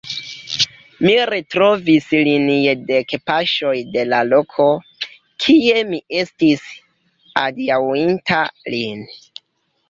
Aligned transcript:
Mi 1.07 1.11
retrovis 1.29 2.07
lin 2.27 2.47
je 2.53 2.73
dek 2.91 3.13
paŝoj 3.31 3.73
de 3.97 4.05
la 4.13 4.21
loko, 4.31 4.65
kie 5.45 5.77
mi 5.91 6.01
estis 6.23 6.65
adiaŭinta 7.45 8.43
lin. 8.79 9.07